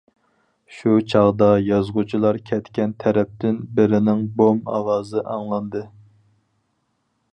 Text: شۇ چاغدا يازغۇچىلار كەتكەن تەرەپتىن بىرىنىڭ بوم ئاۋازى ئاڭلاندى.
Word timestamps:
شۇ 0.75 0.93
چاغدا 1.13 1.49
يازغۇچىلار 1.65 2.39
كەتكەن 2.49 2.95
تەرەپتىن 3.03 3.61
بىرىنىڭ 3.81 4.25
بوم 4.41 4.63
ئاۋازى 4.77 5.23
ئاڭلاندى. 5.35 5.85